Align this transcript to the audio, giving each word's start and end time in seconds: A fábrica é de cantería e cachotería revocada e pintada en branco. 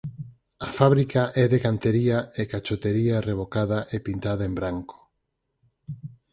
A 0.67 0.69
fábrica 0.79 1.21
é 1.43 1.45
de 1.53 1.59
cantería 1.65 2.17
e 2.41 2.43
cachotería 2.53 3.23
revocada 3.29 3.79
e 3.95 3.97
pintada 4.07 4.43
en 4.49 4.53
branco. 4.59 4.97